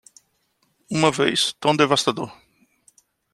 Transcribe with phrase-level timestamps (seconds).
[0.89, 2.33] Uma vez tão devastador